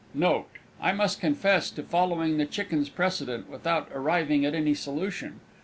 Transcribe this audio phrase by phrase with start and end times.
[0.15, 0.47] Note.
[0.81, 5.41] I must confess to following the Chicken's precedent, without arriving at any solution.